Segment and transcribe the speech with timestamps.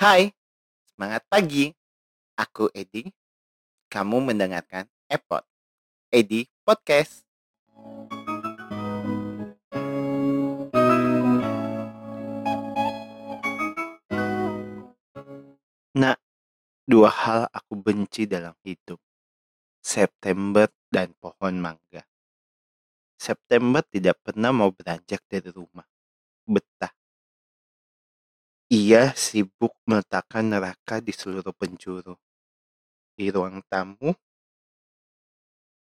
[0.00, 0.32] Hai,
[0.88, 1.76] semangat pagi.
[2.32, 3.12] Aku Edi.
[3.92, 5.44] Kamu mendengarkan Epot.
[6.08, 7.28] Edi Podcast.
[15.92, 16.16] Nah,
[16.88, 18.96] dua hal aku benci dalam hidup.
[19.84, 22.08] September dan pohon mangga.
[23.20, 25.89] September tidak pernah mau beranjak dari rumah.
[28.70, 32.14] Ia sibuk meletakkan neraka di seluruh penjuru.
[33.18, 34.14] Di ruang tamu,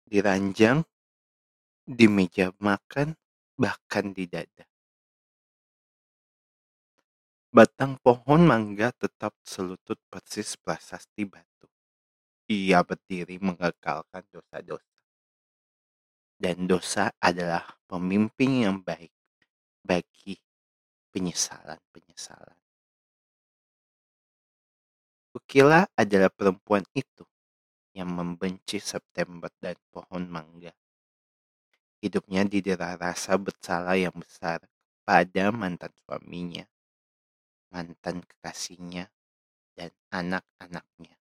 [0.00, 0.80] di ranjang,
[1.84, 3.12] di meja makan,
[3.60, 4.64] bahkan di dada.
[7.52, 11.68] Batang pohon mangga tetap selutut persis prasasti batu.
[12.48, 15.04] Ia berdiri mengekalkan dosa-dosa.
[16.40, 19.12] Dan dosa adalah pemimpin yang baik
[19.84, 20.40] bagi
[21.12, 22.59] penyesalan-penyesalan.
[25.30, 27.23] Ukila adalah perempuan itu
[27.95, 30.74] yang membenci September dan pohon mangga.
[32.02, 34.64] Hidupnya didera rasa bersalah yang besar
[35.06, 36.66] pada mantan suaminya,
[37.70, 39.10] mantan kekasihnya,
[39.78, 41.14] dan anak-anaknya.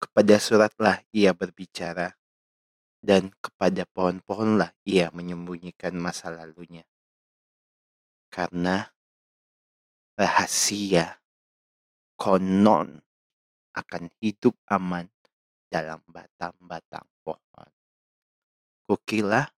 [0.00, 2.16] Kepada suratlah ia berbicara,
[3.00, 6.84] dan kepada pohon-pohonlah ia menyembunyikan masa lalunya.
[8.28, 8.88] Karena
[10.16, 11.19] rahasia
[12.20, 13.00] konon
[13.72, 15.08] akan hidup aman
[15.72, 17.70] dalam batang-batang pohon.
[18.84, 19.48] Kukila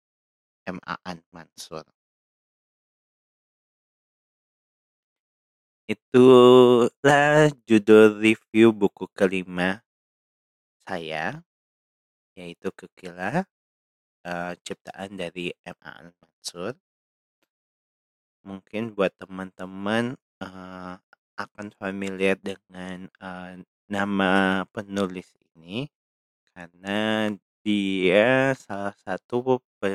[0.71, 0.79] M.
[0.87, 1.83] Aan Mansur.
[5.91, 9.83] Itulah judul review buku kelima
[10.87, 11.43] saya,
[12.39, 13.43] yaitu Kukila,
[14.23, 15.79] uh, ciptaan dari M.
[15.83, 16.79] Aan Mansur.
[18.47, 21.03] Mungkin buat teman-teman uh,
[21.47, 23.59] akan familiar dengan uh,
[23.91, 25.89] nama penulis ini
[26.55, 27.31] karena
[27.63, 29.91] dia salah satu pe,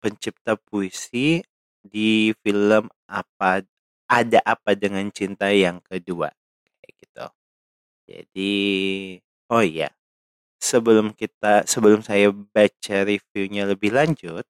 [0.00, 1.42] pencipta puisi
[1.84, 3.60] di film apa
[4.08, 6.32] ada apa dengan cinta yang kedua
[6.80, 7.26] kayak gitu.
[8.08, 8.54] Jadi
[9.52, 9.90] oh iya
[10.60, 14.44] sebelum kita sebelum saya baca reviewnya lebih lanjut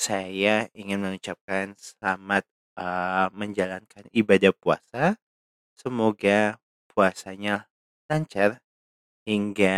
[0.00, 2.48] saya ingin mengucapkan selamat
[2.80, 5.20] uh, menjalankan ibadah puasa
[5.76, 6.56] semoga
[6.88, 7.68] puasanya
[8.08, 8.64] lancar
[9.28, 9.76] hingga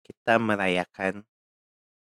[0.00, 1.28] kita merayakan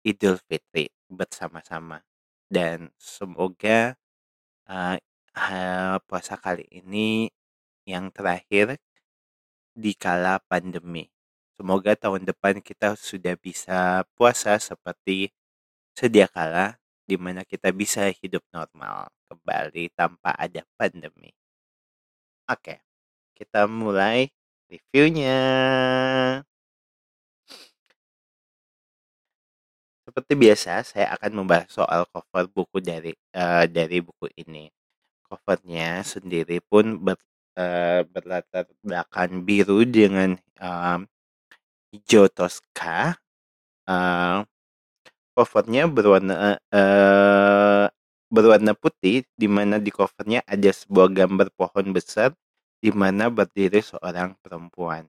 [0.05, 2.05] Idul Fitri bersama-sama
[2.53, 3.97] dan semoga
[4.69, 5.01] uh,
[6.05, 7.33] puasa kali ini
[7.89, 8.77] yang terakhir
[9.73, 11.09] di kala pandemi.
[11.57, 15.33] Semoga tahun depan kita sudah bisa puasa seperti
[15.99, 21.35] sedia kala di mana kita bisa hidup normal kembali tanpa ada pandemi.
[22.47, 22.79] Oke,
[23.35, 24.31] kita mulai
[24.71, 25.35] reviewnya.
[30.07, 34.71] Seperti biasa, saya akan membahas soal cover buku dari uh, dari buku ini.
[35.29, 37.19] Covernya sendiri pun ber,
[37.59, 40.97] uh, berlatar belakang biru dengan uh,
[41.93, 43.21] hijau toska.
[43.85, 44.41] Uh,
[45.39, 47.87] covernya berwarna uh,
[48.27, 52.35] berwarna putih, di mana di covernya ada sebuah gambar pohon besar,
[52.83, 55.07] di mana berdiri seorang perempuan.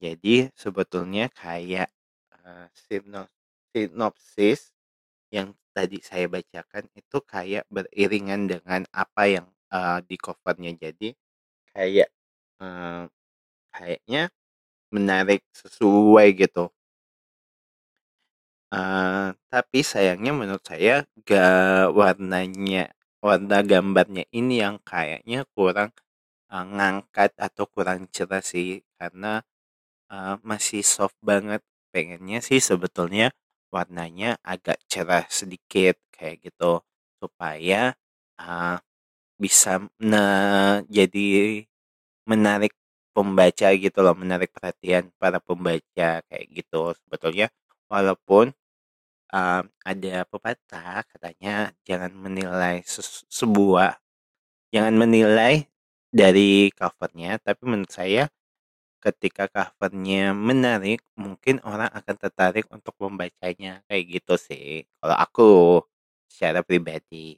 [0.00, 1.92] Jadi sebetulnya kayak
[2.40, 2.72] uh,
[3.76, 4.72] sinopsis
[5.28, 11.12] yang tadi saya bacakan itu kayak beriringan dengan apa yang uh, di covernya jadi
[11.74, 12.08] kayak
[12.62, 13.10] uh,
[13.74, 14.30] kayaknya
[14.94, 16.70] menarik sesuai gitu
[18.74, 22.90] uh, tapi sayangnya menurut saya gak warnanya
[23.24, 25.90] warna gambarnya ini yang kayaknya kurang
[26.52, 28.84] uh, ngangkat atau kurang cerah sih.
[28.98, 29.40] Karena
[30.12, 31.62] uh, masih soft banget.
[31.94, 33.30] Pengennya sih sebetulnya
[33.70, 36.82] warnanya agak cerah sedikit kayak gitu.
[37.22, 37.94] Supaya
[38.42, 38.76] uh,
[39.38, 39.72] bisa
[40.02, 41.62] nah, jadi
[42.30, 42.72] menarik
[43.14, 46.92] pembaca gitu loh menarik perhatian para pembaca kayak gitu.
[47.06, 47.46] Sebetulnya
[47.88, 48.52] walaupun
[49.34, 52.86] uh, ada pepatah katanya jangan menilai
[53.28, 53.98] sebuah
[54.74, 55.66] jangan menilai
[56.14, 58.30] dari covernya tapi menurut saya
[59.04, 63.84] ketika covernya menarik mungkin orang akan tertarik untuk membacanya.
[63.88, 65.50] Kayak gitu sih kalau aku
[66.32, 67.36] secara pribadi.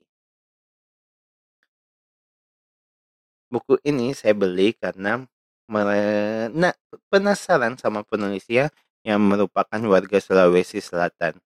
[3.51, 5.27] Buku ini saya beli karena
[7.11, 8.71] penasaran sama penulisnya
[9.07, 11.39] yang merupakan warga Sulawesi Selatan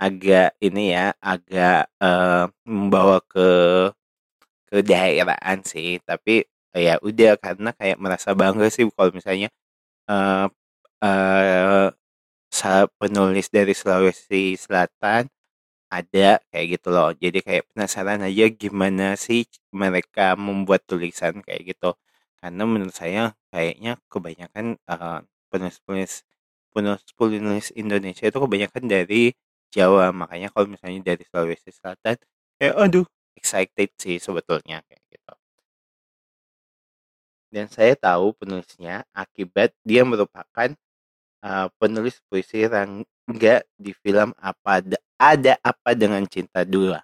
[0.00, 3.48] agak ini ya, agak, eee, membawa ke
[4.70, 6.44] kedaerahan sih, tapi
[6.76, 9.48] ya udah karena kayak merasa bangga sih kalau misalnya,
[10.10, 11.88] eee,
[12.52, 15.28] sa penulis dari Sulawesi Selatan
[15.92, 17.10] ada kayak gitu loh.
[17.16, 21.94] Jadi kayak penasaran aja gimana sih mereka membuat tulisan kayak gitu.
[22.40, 25.18] Karena menurut saya kayaknya kebanyakan, eee,
[25.52, 26.24] penulis-penulis
[26.74, 29.32] penulis-penulis Indonesia itu kebanyakan dari
[29.74, 32.16] Jawa, makanya kalau misalnya dari Sulawesi Selatan,
[32.60, 33.06] kayak aduh
[33.38, 35.34] excited sih sebetulnya kayak gitu.
[37.52, 40.70] Dan saya tahu penulisnya akibat dia merupakan,
[41.44, 47.02] eee, penulis puisi Rangga di film Apa Da Ada Apa Dengan Cinta 2,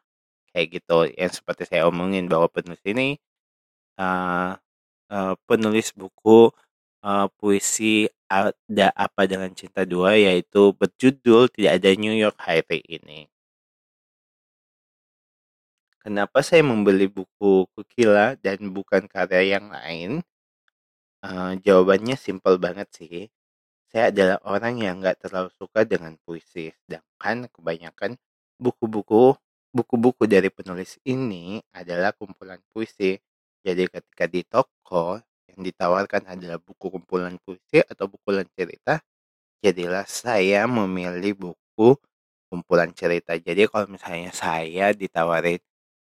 [0.55, 0.99] kayak gitu.
[1.17, 3.17] Yang seperti saya omongin bahwa penulis ini,
[4.01, 4.53] eee
[5.13, 6.51] eee, penulis buku,
[7.05, 7.95] eee, puisi
[8.31, 13.27] Ada Apa Dengan Cinta 2 yaitu berjudul Tidak Ada New York hari ini.
[16.01, 20.25] Kenapa saya membeli buku Kukila dan bukan karya yang lain?
[21.25, 23.29] Eee, jawabannya simpel banget sih.
[23.93, 28.13] Saya adalah orang yang nggak terlalu suka dengan puisi, sedangkan kebanyakan
[28.61, 29.37] buku-buku
[29.77, 33.19] buku-buku dari penulis ini adalah kumpulan puisi.
[33.67, 35.21] Jadi ketika di toko
[35.51, 39.03] yang ditawarkan adalah buku kumpulan puisi atau kumpulan cerita,
[39.65, 41.99] jadilah saya memilih buku
[42.51, 43.37] kumpulan cerita.
[43.39, 45.61] Jadi kalau misalnya saya ditawarin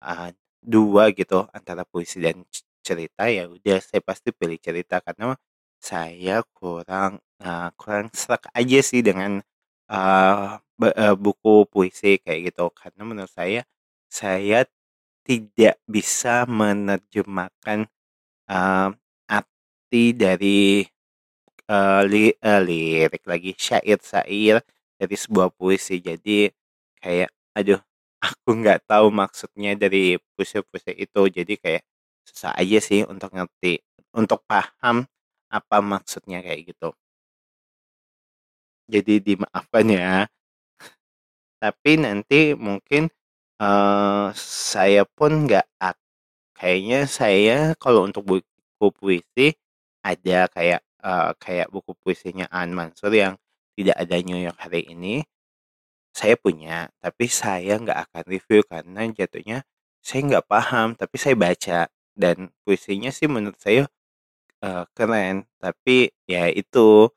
[0.03, 0.29] uh,
[0.61, 2.43] dua gitu antara puisi dan
[2.85, 5.35] cerita ya udah saya pasti pilih cerita karena
[5.81, 9.43] saya kurang uh, kurang serak aja sih dengan
[9.91, 10.59] uh,
[11.17, 13.61] buku puisi kayak gitu karena menurut saya
[14.07, 14.63] saya
[15.27, 17.91] tidak bisa menerjemahkan
[18.47, 18.95] uh,
[20.15, 20.83] dari
[21.71, 24.63] uh, li, uh, lirik lagi syair-syair
[24.99, 25.99] dari sebuah puisi.
[26.01, 26.49] Jadi
[26.99, 27.81] kayak aduh
[28.27, 31.21] aku nggak tahu maksudnya dari puisi-puisi itu.
[31.31, 31.83] Jadi kayak
[32.27, 33.79] susah aja sih untuk ngerti
[34.15, 35.05] untuk paham
[35.51, 36.91] apa maksudnya kayak gitu.
[38.87, 40.11] Jadi dimaafkan ya.
[41.57, 43.09] Tapi nanti mungkin
[43.61, 45.65] uh, saya pun nggak
[46.57, 49.53] kayaknya saya kalau untuk buku puisi
[50.11, 53.35] ada kayak uh, kayak buku puisinya An Mansur yang
[53.77, 55.27] tidak ada New York hari ini
[56.17, 59.57] saya punya tapi saya nggak akan review karena jatuhnya
[60.07, 61.79] saya nggak paham tapi saya baca.
[62.17, 63.85] Dan puisinya sih menurut saya
[64.65, 67.11] uh, keren tapi ya itu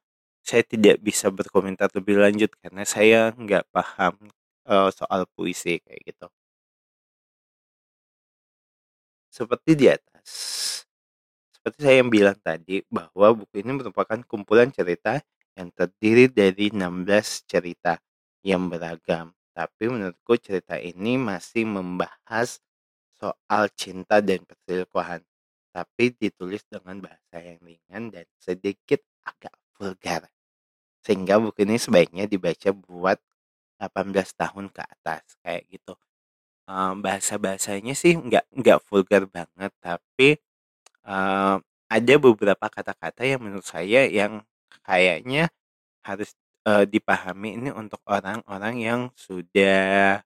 [0.45, 4.15] saya tidak bisa berkomentar lebih lanjut karena saya nggak paham
[4.69, 6.29] uh, soal puisi kayak gitu.
[9.31, 10.29] Seperti di atas
[11.61, 15.21] seperti saya yang bilang tadi bahwa buku ini merupakan kumpulan cerita
[15.57, 18.01] yang terdiri dari 16 cerita
[18.41, 19.37] yang beragam.
[19.53, 22.59] Tapi menurutku cerita ini masih membahas
[23.21, 25.21] soal cinta dan perselingkuhan.
[25.73, 30.27] Tapi ditulis dengan bahasa yang ringan dan sedikit agak vulgar.
[31.05, 33.19] Sehingga buku ini sebaiknya dibaca buat
[33.81, 35.95] 18 tahun ke atas kayak gitu.
[37.05, 40.39] Bahasa bahasanya sih nggak nggak vulgar banget tapi
[41.11, 41.59] um,
[41.91, 44.47] ada beberapa kata-kata yang menurut saya yang
[44.87, 45.51] kayaknya
[46.07, 46.33] harus
[46.69, 50.23] uh, dipahami ini untuk orang-orang yang sudah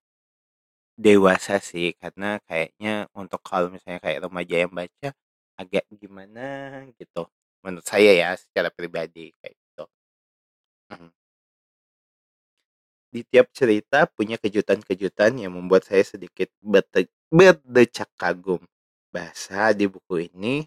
[0.99, 1.97] dewasa sih.
[1.97, 5.09] Karena kayaknya untuk kalau misalnya kayak remaja yang baca
[5.59, 6.47] agak gimana
[7.01, 7.25] gitu.
[7.65, 9.85] Menurut saya ya secara pribadi kayak gitu.
[10.93, 11.11] Hmm.
[13.15, 16.51] di tiap cerita punya kejutan-kejutan yang membuat saya sedikit
[17.31, 18.59] berdecak kagum.
[19.15, 20.67] Bahasa di buku ini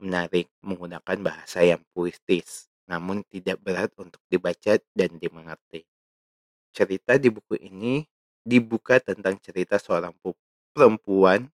[0.00, 5.86] menarik menggunakan bahasa yang puitis namun tidak berat untuk dibaca dan dimengerti.
[6.74, 8.02] Cerita di buku ini
[8.42, 10.10] dibuka tentang cerita seorang
[10.74, 11.46] perempuan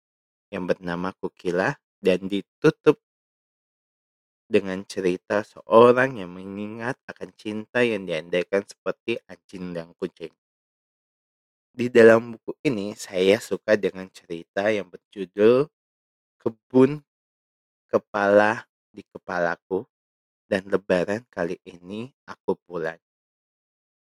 [0.48, 2.96] yang bernama Kukila dan ditutup
[4.48, 10.32] dengan cerita seorang yang mengingat akan cinta yang diandaikan seperti anjing dan kucing.
[11.76, 15.68] Di dalam buku ini saya suka dengan cerita yang berjudul
[16.40, 17.02] Kebun
[17.96, 19.88] Kepala di Kepalaku
[20.44, 23.00] dan lebaran kali ini aku pulang.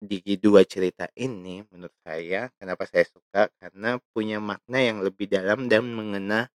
[0.02, 5.70] Di dua cerita ini menurut saya kenapa saya suka karena punya makna yang lebih dalam
[5.70, 6.50] dan mengena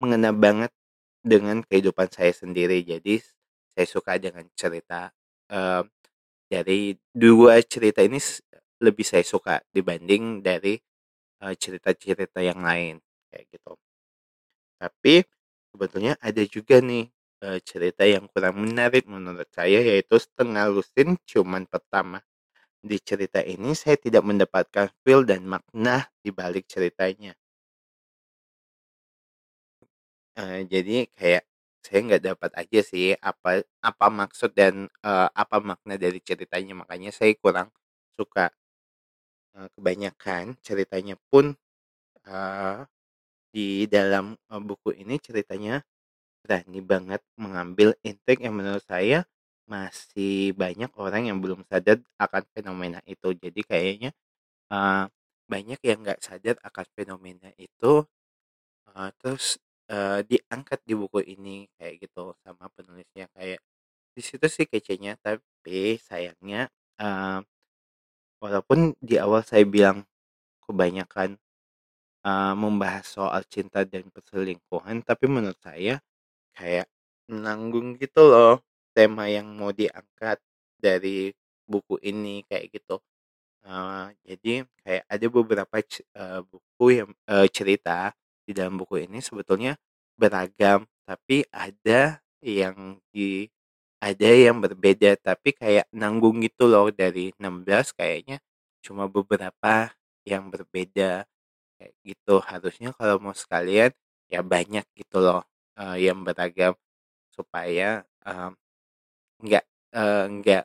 [0.00, 0.72] mengena banget
[1.20, 2.80] dengan kehidupan saya sendiri.
[2.80, 3.20] Jadi
[3.76, 5.12] saya suka dengan cerita
[5.52, 5.84] uh,
[6.48, 8.16] dari dua cerita ini
[8.80, 10.80] lebih saya suka dibanding dari
[11.38, 12.96] cerita-cerita uh, yang lain
[13.28, 13.76] kayak gitu.
[14.80, 15.22] Tapi
[15.72, 17.08] sebetulnya ada juga nih
[17.62, 22.18] cerita yang kurang menarik menurut saya yaitu setengah lusin cuman pertama
[22.78, 27.34] di cerita ini saya tidak mendapatkan feel dan makna di balik ceritanya.
[30.38, 31.44] Uh, jadi kayak
[31.82, 37.10] saya nggak dapat aja sih apa apa maksud dan uh, apa makna dari ceritanya makanya
[37.10, 37.74] saya kurang
[38.14, 38.54] suka
[39.58, 41.58] uh, kebanyakan ceritanya pun
[42.28, 42.86] uh,
[43.58, 45.82] di dalam buku ini ceritanya
[46.46, 49.26] berani banget mengambil intrik yang menurut saya
[49.66, 53.34] masih banyak orang yang belum sadar akan fenomena itu.
[53.34, 54.10] Jadi kayaknya
[54.70, 55.10] uh,
[55.50, 58.06] banyak yang nggak sadar akan fenomena itu
[58.94, 59.58] uh, terus
[59.90, 63.26] uh, diangkat di buku ini kayak gitu sama penulisnya.
[63.34, 63.58] Kayak
[64.14, 66.70] di situ sih kecenya tapi sayangnya
[67.02, 67.42] uh,
[68.38, 70.06] walaupun di awal saya bilang
[70.62, 71.36] kebanyakan
[72.28, 75.96] uh, membahas soal cinta dan perselingkuhan tapi menurut saya
[76.52, 76.86] kayak
[77.30, 78.60] menanggung gitu loh
[78.92, 80.36] tema yang mau diangkat
[80.80, 81.32] dari
[81.68, 83.00] buku ini kayak gitu.
[83.66, 85.76] Uh, jadi kayak ada beberapa
[86.16, 88.16] uh, buku yang uh, cerita
[88.48, 89.76] di dalam buku ini sebetulnya
[90.16, 93.44] beragam tapi ada yang di
[94.00, 98.38] ada yang berbeda tapi kayak nanggung gitu loh dari 16 kayaknya
[98.80, 99.92] cuma beberapa
[100.24, 101.26] yang berbeda
[101.78, 102.42] kayak gitu.
[102.44, 103.90] Harusnya kalau mau sekalian
[104.32, 105.42] ya banyak gitu loh
[105.80, 106.74] uh, yang beragam
[107.32, 108.04] supaya
[109.44, 110.64] nggak uh, nggak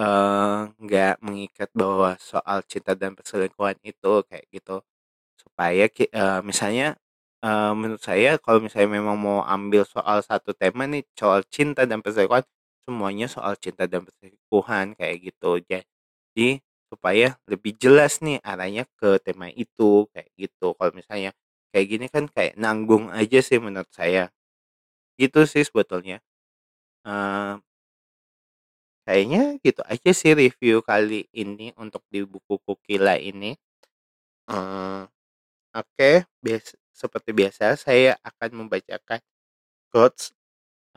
[0.00, 4.76] uh, nggak mengikat bahwa soal cinta dan perselingkuhan itu kayak gitu.
[5.40, 5.84] Supaya
[6.16, 6.96] uh, misalnya
[7.44, 12.00] uh, menurut saya kalau misalnya memang mau ambil soal satu tema nih soal cinta dan
[12.04, 12.44] perselingkuhan
[12.88, 15.50] semuanya soal cinta dan perselingkuhan kayak gitu.
[15.66, 16.60] Jadi
[16.90, 21.30] supaya lebih jelas nih arahnya ke tema itu kayak gitu kalau misalnya
[21.70, 24.28] kayak gini kan kayak nanggung aja sih menurut saya
[25.20, 26.18] gitu sih sebetulnya
[27.06, 27.62] uh,
[29.06, 33.54] kayaknya gitu aja sih review kali ini untuk di buku Kukila ini
[34.50, 35.06] uh,
[35.70, 39.22] Oke, bias seperti biasa saya akan membacakan
[39.94, 40.34] quotes.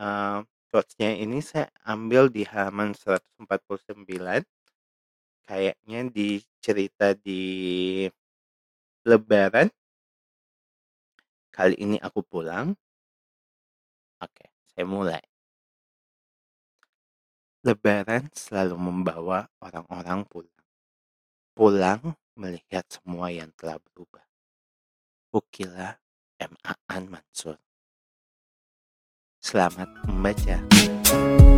[0.02, 0.42] Uh,
[0.74, 4.42] quotesnya ini saya ambil di halaman 149.
[5.44, 7.42] Kayaknya di cerita di
[9.04, 9.68] Lebaran.
[11.52, 12.72] Kali ini aku pulang.
[14.24, 15.22] Oke, saya mulai.
[17.64, 20.64] Lebaran selalu membawa orang-orang pulang.
[21.54, 22.02] Pulang
[22.40, 24.26] melihat semua yang telah berubah.
[25.36, 26.00] Ukila
[26.40, 26.54] M.
[26.90, 27.60] Aan Mansur.
[29.44, 31.53] Selamat membaca.